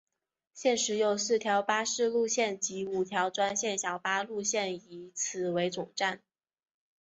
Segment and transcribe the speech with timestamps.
[0.55, 6.23] 现时有四条巴士路线及五条专线小巴路线以此为总站。